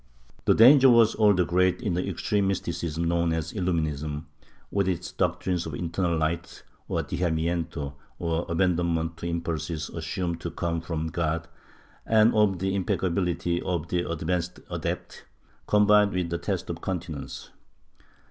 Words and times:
The 0.45 0.55
danger 0.55 0.89
was 0.89 1.13
all 1.13 1.35
the 1.35 1.45
greater 1.45 1.85
in 1.85 1.93
the 1.93 2.09
extreme 2.09 2.47
mysticism 2.47 3.03
known 3.03 3.31
as 3.31 3.53
Illuminism, 3.53 4.25
with 4.71 4.87
its 4.87 5.11
doctrines 5.11 5.67
of 5.67 5.75
internal 5.75 6.17
light, 6.17 6.63
of 6.89 7.05
Dejamiento, 7.05 7.93
or 8.17 8.47
abandonment 8.49 9.17
to 9.17 9.27
impulses 9.27 9.89
assumed 9.89 10.41
to 10.41 10.49
come 10.49 10.81
from 10.81 11.09
God, 11.11 11.47
and 12.03 12.33
of 12.33 12.57
the 12.57 12.73
impeccability 12.73 13.61
of 13.61 13.89
the 13.89 14.09
advanced 14.11 14.59
adept, 14.71 15.25
combined 15.67 16.13
with 16.13 16.31
the 16.31 16.39
test 16.39 16.71
of 16.71 16.81
continence. 16.81 17.51